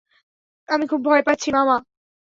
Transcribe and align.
আমি 0.69 0.85
খুব 0.87 1.01
ভয় 1.05 1.23
পাচ্ছি, 1.27 1.49
মামা। 1.51 1.77